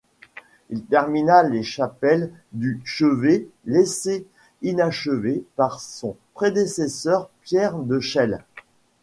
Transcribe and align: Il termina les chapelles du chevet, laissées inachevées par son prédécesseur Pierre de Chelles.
Il 0.71 0.83
termina 0.83 1.43
les 1.43 1.61
chapelles 1.61 2.31
du 2.53 2.81
chevet, 2.83 3.45
laissées 3.65 4.25
inachevées 4.63 5.43
par 5.55 5.79
son 5.79 6.15
prédécesseur 6.33 7.29
Pierre 7.43 7.77
de 7.77 7.99
Chelles. 7.99 8.43